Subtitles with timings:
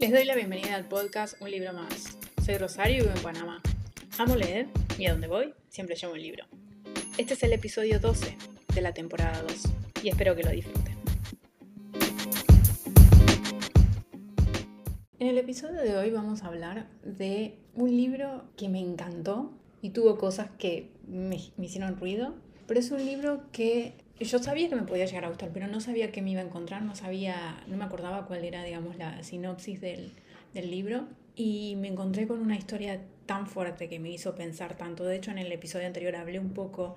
[0.00, 2.16] Les doy la bienvenida al podcast Un libro más.
[2.42, 3.60] Soy Rosario y vivo en Panamá.
[4.16, 4.66] Amo leer
[4.98, 6.46] y a donde voy siempre llevo un libro.
[7.18, 8.34] Este es el episodio 12
[8.74, 9.52] de la temporada 2
[10.02, 10.96] y espero que lo disfruten.
[15.18, 19.90] En el episodio de hoy vamos a hablar de un libro que me encantó y
[19.90, 22.36] tuvo cosas que me, me hicieron ruido,
[22.66, 25.80] pero es un libro que yo sabía que me podía llegar a gustar, pero no
[25.80, 29.22] sabía qué me iba a encontrar, no sabía, no me acordaba cuál era, digamos, la
[29.22, 30.12] sinopsis del,
[30.52, 31.06] del libro.
[31.36, 35.04] Y me encontré con una historia tan fuerte que me hizo pensar tanto.
[35.04, 36.96] De hecho, en el episodio anterior hablé un poco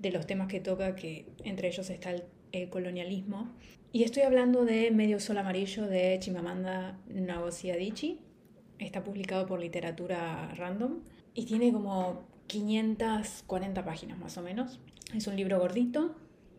[0.00, 3.48] de los temas que toca, que entre ellos está el, el colonialismo.
[3.92, 8.18] Y estoy hablando de Medio Sol Amarillo de Chimamanda Ngozi Adichie.
[8.78, 11.00] Está publicado por Literatura Random
[11.34, 14.80] y tiene como 540 páginas más o menos.
[15.14, 16.14] Es un libro gordito,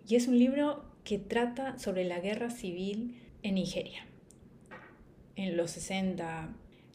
[0.07, 4.05] y es un libro que trata sobre la guerra civil en Nigeria.
[5.35, 6.49] En los 60.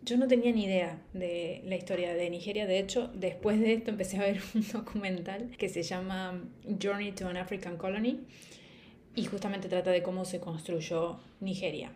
[0.05, 2.67] Yo no tenía ni idea de la historia de Nigeria.
[2.67, 6.43] De hecho, después de esto empecé a ver un documental que se llama
[6.83, 8.21] Journey to an African Colony.
[9.17, 11.93] Y justamente trata de cómo se construyó Nigeria.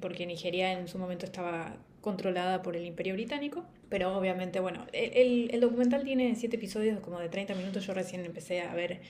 [0.00, 3.64] Porque Nigeria en su momento estaba controlada por el Imperio Británico.
[3.88, 7.86] Pero obviamente, bueno, el, documental tiene siete episodios como de 30 minutos.
[7.86, 9.00] Yo recién empecé a ver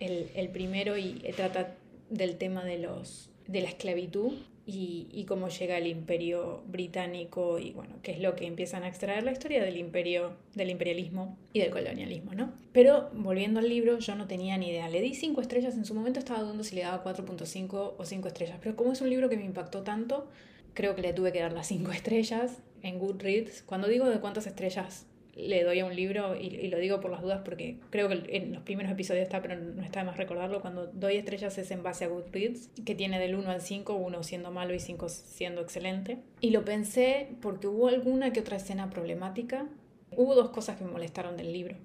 [0.00, 1.76] el, el primero y trata
[2.10, 4.32] del tema de, los, de la esclavitud
[4.66, 8.88] y, y, cómo llega el imperio británico y bueno, qué es lo que empiezan a
[8.88, 12.54] extraer la historia del imperio, del imperialismo y del colonialismo, ¿no?
[12.72, 14.88] Pero volviendo al libro, yo no tenía ni idea.
[14.88, 18.28] Le di cinco estrellas, en su momento estaba dudando si le daba 4.5 o 5
[18.28, 20.30] estrellas, pero como es un libro que me impactó tanto,
[20.72, 23.64] creo que le tuve que dar las 5 estrellas en Goodreads.
[23.64, 25.06] Cuando digo de cuántas estrellas
[25.36, 28.22] le doy a un libro y, y, lo digo por las dudas porque creo que
[28.28, 30.60] en los primeros episodios está, pero no está de más recordarlo.
[30.60, 34.22] Cuando doy estrellas es en base a Goodreads, que tiene del 1 al 5, 1
[34.22, 36.18] siendo malo y 5 siendo excelente.
[36.40, 39.66] Y lo pensé porque hubo alguna que otra escena problemática.
[40.16, 41.76] Hubo dos cosas que me molestaron del libro.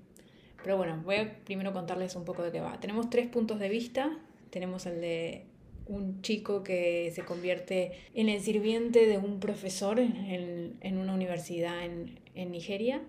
[0.64, 2.80] Pero bueno, voy a primero contarles un poco de qué va.
[2.80, 4.16] Tenemos tres puntos de vista.
[4.52, 5.46] Tenemos el de
[5.88, 11.84] un chico que se convierte en el sirviente de un profesor en, en una universidad
[11.84, 13.02] en, en Nigeria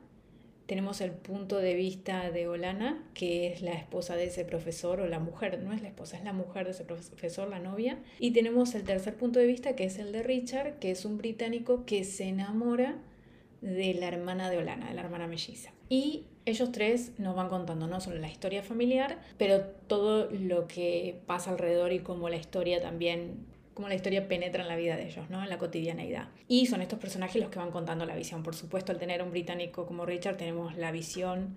[0.70, 5.08] tenemos el punto de vista de Olana, que es la esposa de ese profesor, o
[5.08, 7.98] la mujer, no es la esposa, es la mujer de ese profesor, la novia.
[8.20, 11.18] Y tenemos el tercer punto de vista, que es el de Richard, que es un
[11.18, 12.98] británico que se enamora
[13.62, 15.72] de la hermana de Olana, de la hermana melliza.
[15.88, 21.20] Y ellos tres nos van contando no solo la historia familiar, pero todo lo que
[21.26, 23.44] pasa alrededor y cómo la historia también
[23.80, 25.42] cómo la historia penetra en la vida de ellos, ¿no?
[25.42, 26.28] en la cotidianeidad.
[26.48, 28.42] Y son estos personajes los que van contando la visión.
[28.42, 31.56] Por supuesto, al tener un británico como Richard, tenemos la visión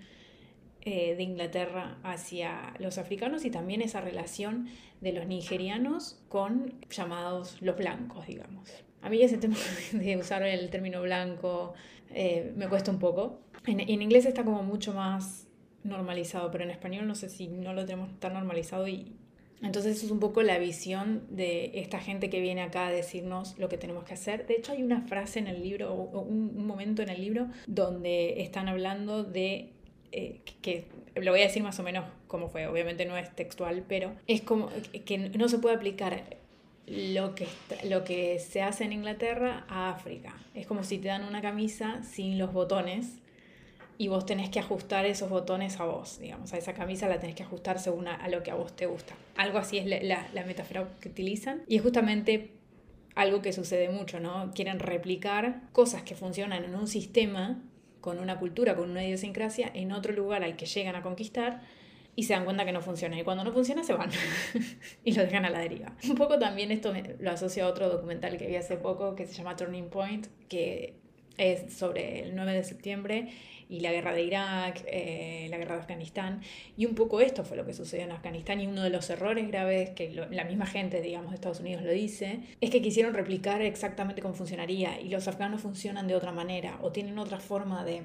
[0.84, 4.70] eh, de Inglaterra hacia los africanos y también esa relación
[5.02, 8.72] de los nigerianos con llamados los blancos, digamos.
[9.02, 9.58] A mí ese tema
[9.92, 11.74] de usar el término blanco
[12.10, 13.42] eh, me cuesta un poco.
[13.66, 15.50] En, en inglés está como mucho más
[15.84, 19.14] normalizado, pero en español no sé si no lo tenemos tan normalizado y,
[19.64, 23.70] entonces es un poco la visión de esta gente que viene acá a decirnos lo
[23.70, 24.46] que tenemos que hacer.
[24.46, 28.42] De hecho hay una frase en el libro, o un momento en el libro, donde
[28.42, 29.70] están hablando de
[30.12, 30.86] eh, que
[31.16, 34.42] lo voy a decir más o menos como fue, obviamente no es textual, pero es
[34.42, 34.70] como
[35.06, 36.24] que no se puede aplicar
[36.86, 37.48] lo que,
[37.86, 40.36] lo que se hace en Inglaterra a África.
[40.54, 43.23] Es como si te dan una camisa sin los botones
[43.98, 47.36] y vos tenés que ajustar esos botones a vos, digamos, a esa camisa la tenés
[47.36, 49.16] que ajustar según a, lo que a vos te gusta.
[49.36, 52.52] Algo así es la, la, la, metáfora que utilizan y es justamente
[53.16, 54.52] algo que sucede mucho, ¿no?
[54.54, 57.62] Quieren replicar cosas que funcionan en un sistema,
[58.02, 61.62] con una cultura, con una idiosincrasia, en otro lugar al que llegan a conquistar
[62.16, 63.20] y se dan cuenta que no funciona.
[63.20, 64.10] Y cuando no funciona, se van
[65.04, 65.94] y lo dejan a la deriva.
[66.08, 69.26] Un poco también esto me, lo asocio a otro documental que vi hace poco que
[69.26, 70.96] se llama Turning Point, que
[71.38, 73.30] es sobre el 9 de septiembre
[73.70, 76.42] y la guerra de Irak, eh, la guerra de Afganistán.
[76.78, 79.48] Y un poco esto fue lo que sucedió en Afganistán y uno de los errores
[79.48, 83.62] graves que la misma gente, digamos, de Estados Unidos lo dice, es que quisieron replicar
[83.62, 88.04] exactamente cómo funcionaría y los afganos funcionan de otra manera o tienen otra forma de,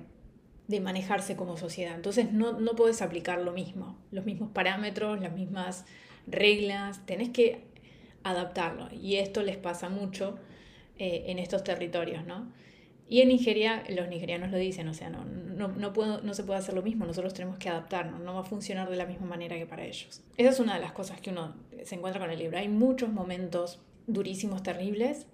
[0.68, 1.94] de manejarse como sociedad.
[1.94, 5.84] Entonces no, no puedes aplicar lo mismo, los mismos parámetros, las mismas
[6.26, 7.64] reglas, tenés que
[8.22, 8.88] adaptarlo.
[8.92, 10.38] Y esto les pasa mucho
[10.98, 12.52] eh, en estos territorios, ¿no?
[13.08, 16.44] Y en Nigeria, los nigerianos lo dicen, o sea, no, no, no, puedo, no se
[16.44, 19.26] puede hacer lo mismo, nosotros tenemos que adaptarnos, no va a funcionar de la misma
[19.26, 20.22] manera que para ellos.
[20.36, 22.58] Esa es una de las cosas que uno se encuentra con el libro.
[22.58, 25.26] Hay muchos momentos durísimos, terribles,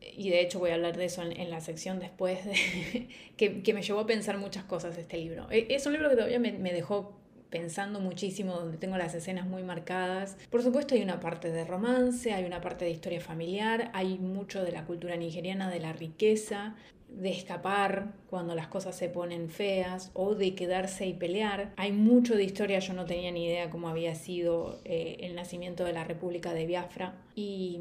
[0.00, 3.72] y de hecho voy a hablar de eso en, la sección después, de, que, que,
[3.72, 5.46] me llevó a pensar muchas cosas este libro.
[5.50, 7.21] E, es un libro que todavía me dejó
[7.52, 10.36] pensando muchísimo, donde tengo las escenas muy marcadas.
[10.50, 14.64] Por supuesto hay una parte de romance, hay una parte de historia familiar, hay mucho
[14.64, 16.74] de la cultura nigeriana, de la riqueza,
[17.08, 21.74] de escapar cuando las cosas se ponen feas o de quedarse y pelear.
[21.76, 25.84] Hay mucho de historia, yo no tenía ni idea cómo había sido eh, el nacimiento
[25.84, 27.80] de la República de Biafra y,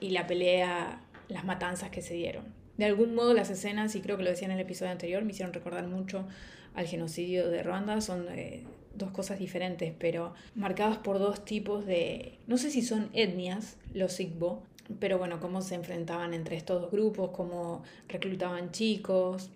[0.00, 2.52] y la pelea, las matanzas que se dieron.
[2.76, 5.30] De algún modo las escenas, y creo que lo decía en el episodio anterior, me
[5.30, 6.26] hicieron recordar mucho
[6.74, 8.64] al genocidio de Ruanda, son eh,
[8.96, 14.20] dos cosas diferentes, pero marcadas por dos tipos de, no sé si son etnias, los
[14.20, 14.62] Igbo,
[14.98, 19.50] pero bueno, cómo se enfrentaban entre estos dos grupos, cómo reclutaban chicos.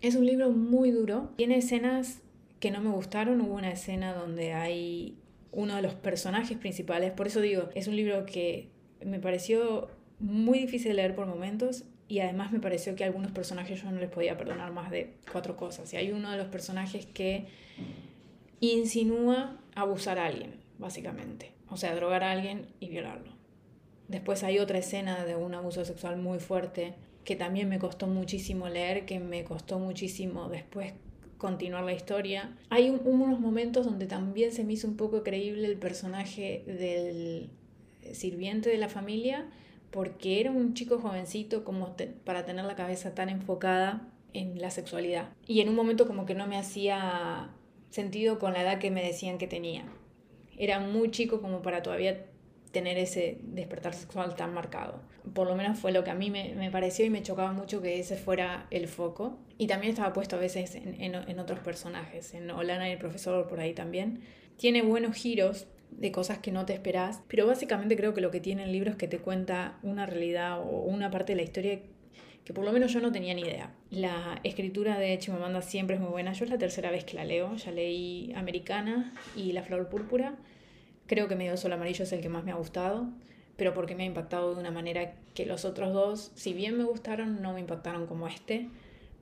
[0.00, 2.20] Es un libro muy duro, tiene escenas
[2.60, 5.16] que no me gustaron, hubo una escena donde hay
[5.52, 8.68] uno de los personajes principales, por eso digo, es un libro que
[9.04, 9.88] me pareció
[10.18, 13.90] muy difícil de leer por momentos y además me pareció que a algunos personajes yo
[13.90, 15.92] no les podía perdonar más de cuatro cosas.
[15.92, 17.46] Y hay uno de los personajes que
[18.60, 21.52] insinúa abusar a alguien, básicamente.
[21.68, 23.32] O sea, drogar a alguien y violarlo.
[24.08, 26.94] Después hay otra escena de un abuso sexual muy fuerte
[27.24, 30.94] que también me costó muchísimo leer, que me costó muchísimo después
[31.38, 32.56] continuar la historia.
[32.70, 37.50] Hay unos momentos donde también se me hizo un poco creíble el personaje del
[38.12, 39.46] sirviente de la familia,
[39.90, 45.30] porque era un chico jovencito como para tener la cabeza tan enfocada en la sexualidad.
[45.46, 47.50] Y en un momento como que no me hacía
[47.90, 49.84] sentido con la edad que me decían que tenía.
[50.58, 52.26] Era muy chico como para todavía
[52.72, 55.00] tener ese despertar sexual tan marcado.
[55.32, 57.98] Por lo menos fue lo que a mí me, pareció y me chocaba mucho que
[57.98, 59.38] ese fuera el foco.
[59.58, 63.46] Y también estaba puesto a veces en, en otros personajes, en Olana y el profesor
[63.46, 64.20] por ahí también.
[64.56, 68.40] Tiene buenos giros, de cosas que no te esperás, pero básicamente creo que lo que
[68.40, 71.80] tiene el libro es que te cuenta una realidad o una parte de la historia
[72.46, 73.74] que por lo menos yo no tenía ni idea.
[73.90, 76.32] La escritura de Chimamanda siempre es muy buena.
[76.32, 77.56] Yo es la tercera vez que la leo.
[77.56, 80.36] Ya leí Americana y La Flor Púrpura.
[81.08, 83.08] Creo que Medio Sol Amarillo es el que más me ha gustado,
[83.56, 86.84] pero porque me ha impactado de una manera que los otros dos, si bien me
[86.84, 88.68] gustaron, no me impactaron como este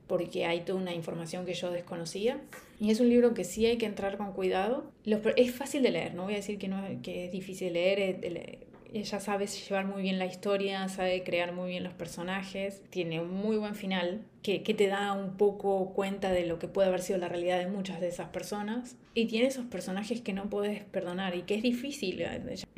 [0.07, 2.39] porque hay toda una información que yo desconocía.
[2.79, 4.91] Y es un libro que sí hay que entrar con cuidado.
[5.35, 8.74] es fácil de leer, no voy a decir que, no, que es difícil de leer.
[8.95, 13.29] Ella sabe llevar muy bien la historia, sabe crear muy bien los personajes, tiene un
[13.29, 17.01] muy buen final que, que, te da un poco cuenta de lo que puede haber
[17.01, 18.95] sido la realidad de muchas de esas personas.
[19.13, 22.23] Y tiene esos personajes que no puedes perdonar y que es difícil.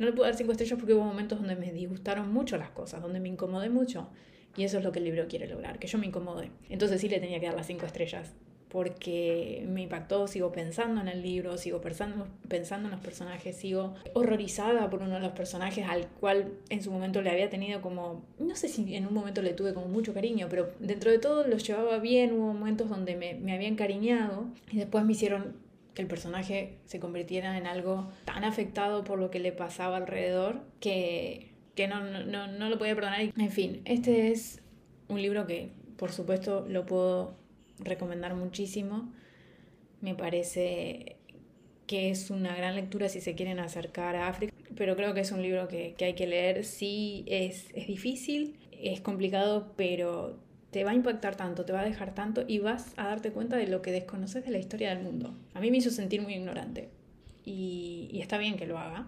[0.00, 3.00] No le puedo dar cinco estrellas porque hubo momentos donde me disgustaron mucho las cosas,
[3.00, 4.10] donde me incomodé mucho.
[4.56, 6.50] Y eso es lo que el libro quiere lograr, que yo me incomode.
[6.68, 8.34] Entonces sí le tenía que dar las cinco estrellas,
[8.68, 13.94] porque me impactó, sigo pensando en el libro, sigo pensando, pensando en los personajes, sigo
[14.14, 18.24] horrorizada por uno de los personajes al cual en su momento le había tenido como,
[18.38, 21.46] no sé si en un momento le tuve como mucho cariño, pero dentro de todo
[21.46, 25.56] los llevaba bien, hubo momentos donde me, me había encariñado y después me hicieron
[25.94, 30.60] que el personaje se convirtiera en algo tan afectado por lo que le pasaba alrededor
[30.80, 31.48] que
[31.78, 33.20] que no, no, no lo podía perdonar.
[33.20, 34.60] En fin, este es
[35.06, 37.36] un libro que por supuesto lo puedo
[37.80, 39.12] recomendar muchísimo.
[40.00, 41.16] Me parece
[41.86, 45.32] que es una gran lectura si se quieren acercar a África, pero creo que es
[45.32, 46.64] un libro que, que hay que leer.
[46.64, 50.38] Sí, es, es difícil, es complicado, pero
[50.70, 53.56] te va a impactar tanto, te va a dejar tanto y vas a darte cuenta
[53.56, 55.34] de lo que desconoces de la historia del mundo.
[55.54, 56.90] A mí me hizo sentir muy ignorante
[57.44, 59.06] y, y está bien que lo haga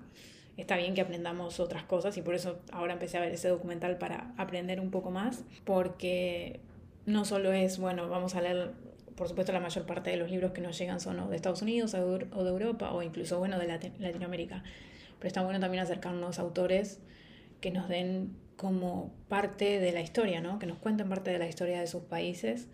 [0.61, 3.99] está bien que aprendamos otras cosas y por eso ahora empecé a ver ese documental
[3.99, 6.61] para aprender un poco más, porque
[7.11, 8.73] no solo es, bueno, vamos a leer,
[9.17, 11.95] por supuesto la mayor parte de los libros que nos llegan son de Estados Unidos
[11.95, 13.67] o de Europa o incluso, bueno, de
[13.99, 14.63] Latinoamérica,
[15.19, 17.01] pero está bueno también acercarnos a autores
[17.61, 20.59] que nos den como parte de la historia, ¿no?
[20.59, 22.69] Que nos cuenten parte de la historia de sus países,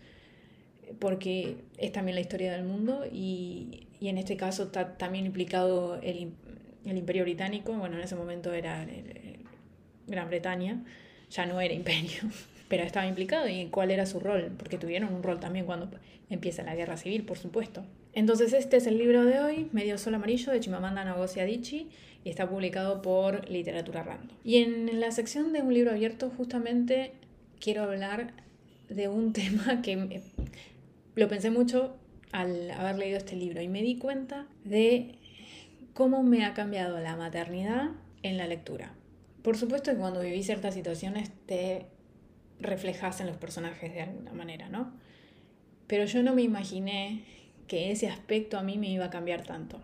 [0.99, 5.99] porque es también la historia del mundo y, y en este caso está también implicado
[6.01, 6.33] el,
[6.85, 8.85] el imperio británico, bueno, en ese momento era
[10.07, 10.83] Gran Bretaña,
[11.29, 12.21] ya no era imperio,
[12.67, 15.89] pero estaba implicado y cuál era su rol, porque tuvieron un rol también cuando
[16.29, 17.83] empieza la guerra civil, por supuesto.
[18.13, 21.87] Entonces este es el libro de hoy, Medio Sol Amarillo, de Chimamanda Ngozi Adichie,
[22.23, 24.35] y está publicado por Literatura Random.
[24.43, 27.11] Y en la sección de un libro abierto justamente
[27.59, 28.33] quiero hablar
[28.89, 30.21] de un tema que
[31.15, 31.95] lo pensé mucho
[32.31, 35.15] al haber leído este libro y me di cuenta de
[35.93, 37.91] cómo me ha cambiado la maternidad
[38.23, 38.93] en la lectura.
[39.41, 41.85] Por supuesto que cuando viví ciertas situaciones te
[42.59, 44.91] reflejas en los personajes de alguna manera, ¿no?
[45.87, 47.23] Pero yo no me imaginé
[47.67, 49.79] que ese aspecto a mí me iba a cambiar tanto.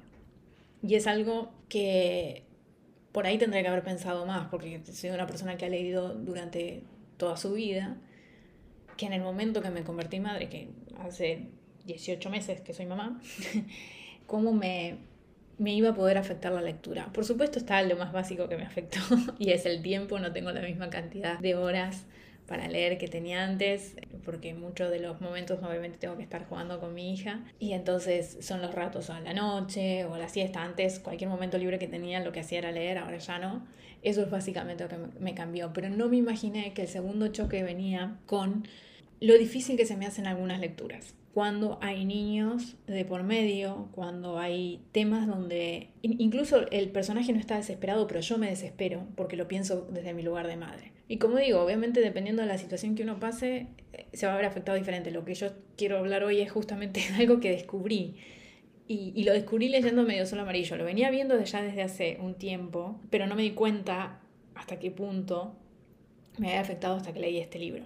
[0.82, 2.44] Y es algo que
[3.12, 6.84] por ahí tendría que haber pensado más, porque soy una persona que ha leído durante
[7.18, 7.98] toda su vida,
[8.98, 11.50] que en el momento que me convertí madre, que hace
[11.86, 13.22] 18 meses que soy mamá,
[14.28, 14.98] cómo me,
[15.58, 17.12] me iba a poder afectar la lectura.
[17.14, 19.00] Por supuesto está lo más básico que me afectó
[19.40, 22.06] y es el tiempo, no tengo la misma cantidad de horas
[22.54, 26.80] para leer que tenía antes, porque muchos de los momentos obviamente tengo que estar jugando
[26.80, 30.62] con mi hija y entonces son los ratos a la noche o la siesta.
[30.62, 33.66] Antes cualquier momento libre que tenía lo que hacía era leer, ahora ya no.
[34.04, 37.64] Eso es básicamente lo que me cambió, pero no me imaginé que el segundo choque
[37.64, 38.68] venía con
[39.20, 44.38] lo difícil que se me hacen algunas lecturas cuando hay niños de por medio, cuando
[44.38, 49.48] hay temas donde incluso el personaje no está desesperado, pero yo me desespero porque lo
[49.48, 50.92] pienso desde mi lugar de madre.
[51.08, 54.36] Y como digo, obviamente dependiendo de la situación que uno pase, eh, se va a
[54.36, 55.10] ver afectado diferente.
[55.10, 58.16] Lo que yo quiero hablar hoy es justamente algo que descubrí.
[58.88, 60.76] Y, lo descubrí leyendo Medio Sol Amarillo.
[60.76, 64.20] Lo venía viendo ya desde hace un tiempo, pero no me di cuenta
[64.54, 65.56] hasta qué punto
[66.38, 67.86] me había afectado hasta que leí este libro.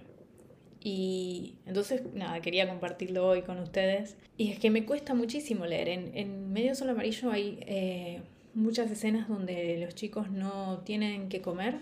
[0.82, 4.16] Y entonces, nada, quería compartirlo hoy con ustedes.
[4.36, 5.88] Y es que me cuesta muchísimo leer.
[5.88, 8.20] En, en Medio Sol Amarillo hay eh,
[8.54, 11.78] muchas escenas donde los chicos no tienen que comer,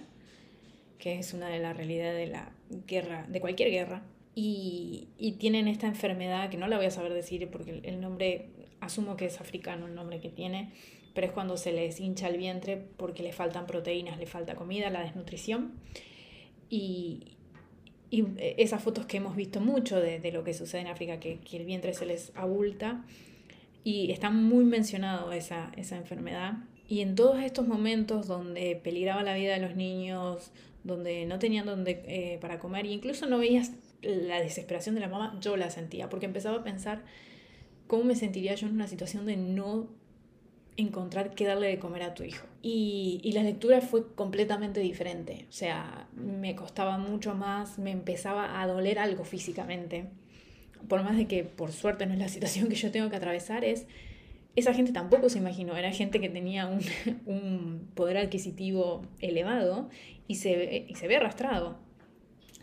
[0.99, 2.51] que es una de las realidades de la
[2.87, 4.03] guerra, de cualquier guerra.
[4.35, 8.51] Y, y, tienen esta enfermedad que no la voy a saber decir porque el nombre,
[8.81, 10.73] asumo que es africano el nombre que tiene,
[11.15, 14.91] pero es cuando se les hincha el vientre porque le faltan proteínas, le falta comida,
[14.91, 15.73] la desnutrición.
[16.69, 17.36] Y,
[18.11, 21.19] y eh, esas fotos que hemos visto mucho de, de lo que sucede en África,
[21.21, 23.05] que, que, el vientre se les abulta,
[23.85, 26.55] y está muy mencionado esa, esa enfermedad.
[26.89, 30.51] Y en todos estos momentos donde peligraba la vida de los niños,
[30.85, 33.73] donde no tenían donde, eh, para comer, e incluso no veías
[34.03, 37.03] la desesperación de la mamá, yo la sentía, porque empezaba a pensar
[37.87, 39.89] cómo me sentiría yo en una situación de no
[40.77, 42.47] encontrar qué darle de comer a tu hijo.
[42.69, 45.47] Y, y, la lectura fue completamente diferente.
[45.49, 50.07] O sea, me costaba mucho más, me empezaba a doler algo físicamente.
[50.89, 53.65] Por más de que por suerte no es la situación que yo tengo que atravesar,
[53.65, 53.87] es...
[54.57, 56.81] Esa gente tampoco se imaginó, era gente que tenía un,
[57.27, 59.89] un poder adquisitivo elevado
[60.27, 61.79] y se, y se ve arrastrado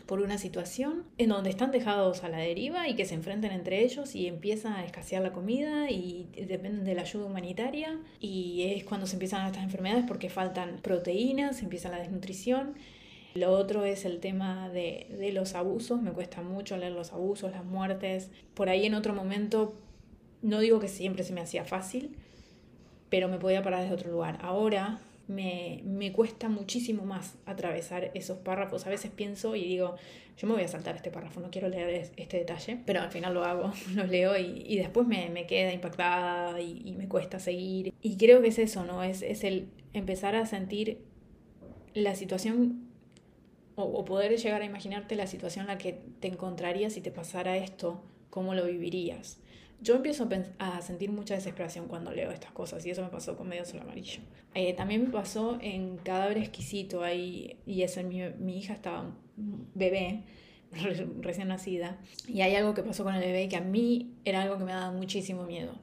[0.06, 3.82] por una situación en donde están dejados a la deriva y que se enfrenten entre
[3.82, 8.84] ellos y empieza a escasear la comida y dependen de la ayuda humanitaria y es
[8.84, 12.74] cuando se empiezan estas enfermedades porque faltan proteínas, empieza la desnutrición.
[13.34, 17.50] Lo otro es el tema de, de los abusos, me cuesta mucho leer los abusos,
[17.50, 18.30] las muertes.
[18.54, 19.74] Por ahí en otro momento,
[20.42, 22.14] no digo que siempre se me hacía fácil,
[23.08, 24.38] pero me podía parar desde otro lugar.
[24.42, 28.86] Ahora me, me, cuesta muchísimo más atravesar esos párrafos.
[28.86, 29.96] A veces pienso y digo,
[30.36, 33.34] yo me voy a saltar este párrafo, no quiero leer este detalle, pero al final
[33.34, 37.92] lo hago, lo leo y, y después me, me, queda impactada y, me cuesta seguir.
[38.00, 39.02] Y creo que es eso, ¿no?
[39.02, 40.98] Es, es el empezar a sentir
[41.94, 42.88] la situación
[43.76, 47.10] o, o poder llegar a imaginarte la situación en la que te encontrarías si te
[47.10, 49.38] pasara esto, cómo lo vivirías.
[49.84, 50.26] Yo empiezo
[50.58, 53.80] a, sentir mucha desesperación cuando leo estas cosas y eso me pasó con Medio Sol
[53.80, 54.22] Amarillo.
[54.54, 60.22] Eh, también me pasó en Cadáver Exquisito, ahí, y eso, mi, hija estaba bebé,
[61.20, 64.56] recién nacida, y hay algo que pasó con el bebé que a mí era algo
[64.56, 65.74] que me daba muchísimo miedo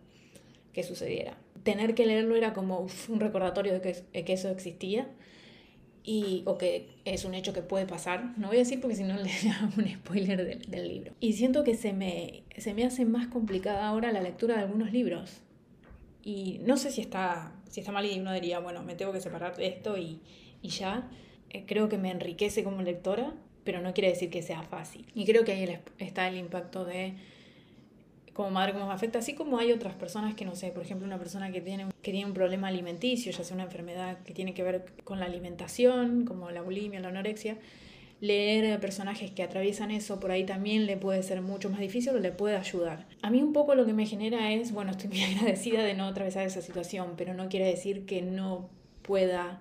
[0.73, 1.37] que sucediera.
[1.61, 3.81] Tener que leerlo era como un recordatorio de
[4.25, 5.07] que eso existía
[6.03, 8.33] y, o que es un hecho que puede pasar.
[8.37, 11.13] No voy a decir porque si no le hago un spoiler del, del, libro.
[11.19, 14.91] Y siento que se me, se me hace más complicada ahora la lectura de algunos
[14.91, 15.41] libros.
[16.23, 19.21] Y no sé si está, si está mal y uno diría, bueno, me tengo que
[19.21, 20.19] separar de esto y,
[20.61, 21.09] y ya.
[21.49, 25.05] Eh, creo que me enriquece como lectora, pero no quiere decir que sea fácil.
[25.13, 27.15] Y creo que ahí está el impacto de
[28.33, 31.05] como madre cómo me afecta, así como hay otras personas que no sé, por ejemplo,
[31.05, 34.53] una persona que tiene, que tiene un problema alimenticio, ya sea una enfermedad que tiene
[34.53, 37.57] que ver con la alimentación, como la bulimia, la anorexia,
[38.21, 42.19] leer personajes que atraviesan eso por ahí también le puede ser mucho más difícil o
[42.19, 43.07] le puede ayudar.
[43.21, 46.05] A mí un poco lo que me genera es, bueno, estoy muy agradecida de no
[46.05, 48.69] atravesar esa situación, pero no quiere decir que no
[49.01, 49.59] pueda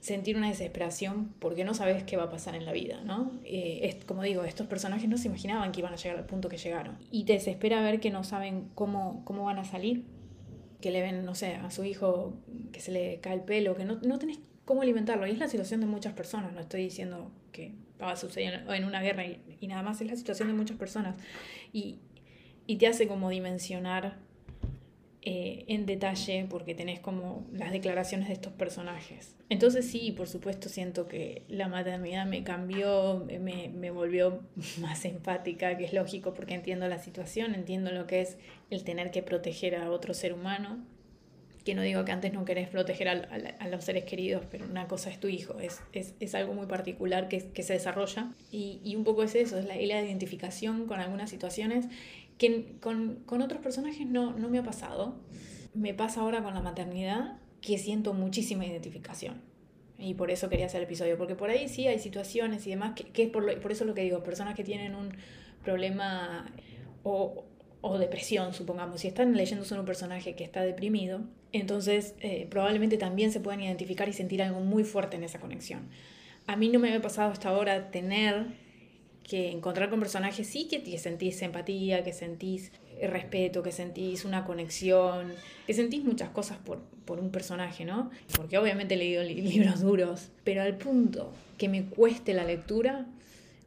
[0.00, 3.32] sentir una desesperación porque no sabes qué va a pasar en la vida, ¿no?
[3.44, 6.48] Eh, es, como digo, estos personajes no se imaginaban que iban a llegar al punto
[6.48, 6.98] que llegaron.
[7.10, 10.04] Y te desespera ver que no saben cómo, cómo van a salir,
[10.80, 12.34] que le ven, no sé, a su hijo
[12.72, 15.26] que se le cae el pelo, que no, no tenés cómo alimentarlo.
[15.26, 18.84] Y es la situación de muchas personas, no estoy diciendo que va a suceder en
[18.84, 21.16] una guerra y, y nada más, es la situación de muchas personas.
[21.74, 21.98] Y,
[22.66, 24.16] y te hace como dimensionar
[25.22, 29.36] eh, en detalle porque tenés como las declaraciones de estos personajes.
[29.50, 34.40] Entonces sí, por supuesto siento que la maternidad me cambió, me, me volvió
[34.80, 38.38] más empática, que es lógico porque entiendo la situación, entiendo lo que es
[38.70, 40.84] el tener que proteger a otro ser humano.
[41.64, 44.64] Que no digo que antes no querés proteger a, a, a los seres queridos, pero
[44.64, 48.32] una cosa es tu hijo, es, es, es algo muy particular que, que se desarrolla.
[48.50, 51.86] Y, y, un poco es eso, es la, la identificación con algunas situaciones
[52.38, 55.16] que con, con otros personajes no, no me ha pasado.
[55.74, 59.42] Me pasa ahora con la maternidad que siento muchísima identificación.
[59.98, 62.94] Y por eso quería hacer el episodio, porque por ahí sí hay situaciones y demás,
[62.96, 65.12] que, que es por, por eso lo que digo, personas que tienen un
[65.62, 66.50] problema
[67.02, 67.44] o,
[67.82, 71.20] o depresión, supongamos, si están leyendo sobre un personaje que está deprimido,
[71.52, 75.88] entonces eh, probablemente también se puedan identificar y sentir algo muy fuerte en esa conexión.
[76.46, 78.46] A mí no me había pasado hasta ahora tener
[79.22, 84.44] que encontrar con personajes, sí que, que sentís empatía, que sentís respeto, que sentís una
[84.44, 85.32] conexión,
[85.66, 88.10] que sentís muchas cosas por, por un personaje, ¿no?
[88.36, 93.06] Porque obviamente he leído libros duros, pero al punto que me cueste la lectura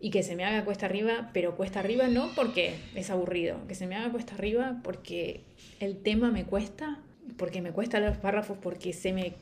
[0.03, 3.73] y que se me haga cuesta arriba, pero cuesta arriba no porque es aburrido, que
[3.73, 5.45] se me haga cuesta arriba porque
[5.79, 6.99] el tema me cuesta,
[7.37, 9.35] porque me cuesta los párrafos, porque se me,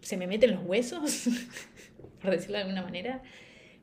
[0.00, 1.28] se me meten los huesos,
[2.20, 3.22] por decirlo de alguna manera,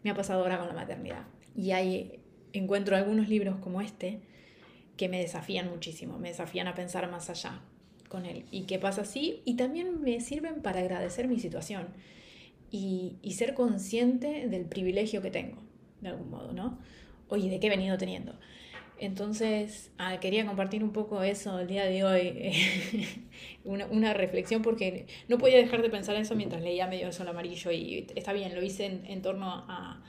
[0.03, 1.23] me ha pasado ahora con la maternidad.
[1.55, 2.19] Y ahí
[2.51, 4.19] encuentro algunos libros como este
[4.97, 7.61] que me desafían muchísimo, me desafían a pensar más allá
[8.09, 8.43] con él.
[8.51, 9.41] ¿Y qué pasa así?
[9.45, 11.87] Y también me sirven para agradecer mi situación
[12.71, 15.68] y, y ser consciente del privilegio que tengo,
[16.01, 16.79] de algún modo, ¿no?
[17.27, 18.33] Oye, ¿de qué he venido teniendo?
[18.99, 22.51] Entonces, ah, quería compartir un poco eso el día de hoy,
[23.63, 27.71] una, reflexión, porque no podía dejar de pensar eso mientras leía Medio de Sol Amarillo
[27.71, 30.03] y está bien, lo hice en, en torno a,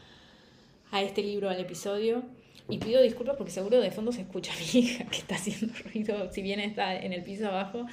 [0.91, 2.25] a este libro, al episodio.
[2.69, 5.73] Y pido disculpas porque seguro de fondo se escucha a mi hija que está haciendo
[5.85, 6.33] ruido.
[6.33, 7.87] Si bien está en el piso abajo,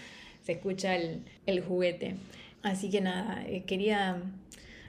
[0.44, 2.16] se escucha el, el juguete.
[2.64, 4.22] Así que nada, eh, quería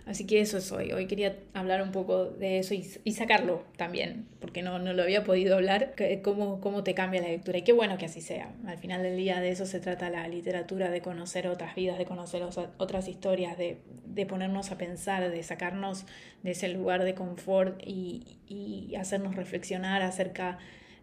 [0.09, 0.91] Así que eso es hoy.
[0.93, 5.23] Hoy quería hablar un poco de eso y, sacarlo también, porque no, no, lo había
[5.23, 7.59] podido hablar, cómo, cómo te cambia la lectura.
[7.59, 8.55] Y qué bueno que así sea.
[8.67, 12.07] Al final del día de eso se trata la literatura, de conocer otras vidas, de
[12.07, 12.43] conocer
[12.79, 16.07] otras historias, de, de ponernos a pensar, de sacarnos
[16.43, 20.57] de ese lugar de confort y, y hacernos reflexionar acerca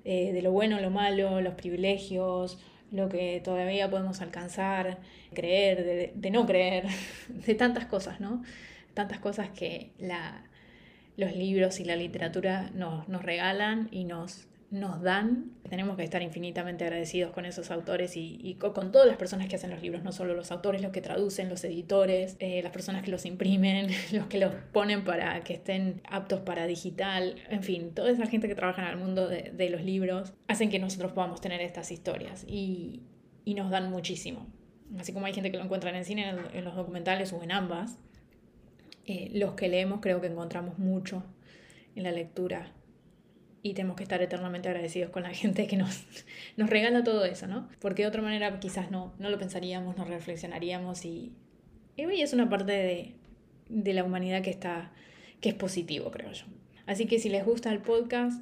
[0.04, 2.58] eh, de lo bueno, lo malo, los privilegios,
[2.92, 4.98] lo que todavía podemos alcanzar,
[5.36, 6.86] creer, de, de no creer,
[7.30, 8.42] de tantas cosas, ¿no?
[8.96, 10.50] Tantas cosas que la,
[11.18, 15.52] los libros y la literatura nos, nos regalan y nos, nos dan.
[15.70, 19.56] Tenemos que estar infinitamente agradecidos con esos autores y, y, con todas las personas que
[19.56, 23.04] hacen los libros, no solo los autores, los que traducen, los editores, eh, las personas
[23.04, 27.94] que los imprimen, los que los ponen para que estén aptos para digital, en fin,
[27.94, 31.12] toda esa gente que trabaja en el mundo de, de los libros hacen que nosotros
[31.12, 33.04] podamos tener estas historias y,
[33.44, 34.48] y, nos dan muchísimo.
[35.00, 37.52] Así como hay gente que lo encuentra en el cine, en, los documentales o en
[37.52, 37.98] ambas,
[39.06, 41.24] eh, los que leemos creo que encontramos mucho
[41.96, 42.72] en la lectura
[43.62, 46.06] y tenemos que estar eternamente agradecidos con la gente que nos,
[46.58, 47.68] nos regala todo eso, ¿no?
[47.80, 51.34] Porque de otra manera quizás no, no lo pensaríamos, no reflexionaríamos y,
[51.98, 53.16] y es una parte de,
[53.70, 54.92] de la humanidad que, está,
[55.42, 56.46] que es positivo, creo yo.
[56.86, 58.42] Así que si les gusta el podcast,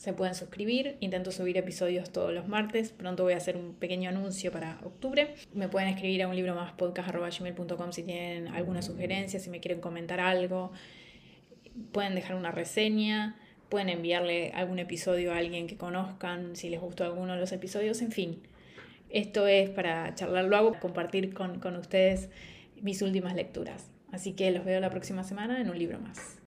[0.00, 0.96] se pueden suscribir.
[1.00, 2.90] Intento subir episodios todos los martes.
[2.90, 5.34] Pronto voy a hacer un pequeño anuncio para octubre.
[5.52, 9.82] Me pueden escribir a un libro más podcast.gmail.com si tienen alguna sugerencia, si me quieren
[9.82, 10.72] comentar algo.
[11.92, 13.36] Pueden dejar una reseña.
[13.68, 18.00] Pueden enviarle algún episodio a alguien que conozcan, si les gustó alguno de los episodios.
[18.00, 18.40] En fin,
[19.10, 20.46] esto es para charlar.
[20.46, 22.30] Lo hago, compartir con, con ustedes
[22.80, 23.90] mis últimas lecturas.
[24.12, 26.38] Así que los veo la próxima semana en un libro más.